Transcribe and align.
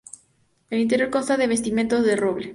El 0.71 0.79
interior 0.79 1.11
consta 1.11 1.37
de 1.37 1.43
revestimientos 1.43 2.03
de 2.03 2.15
roble. 2.15 2.49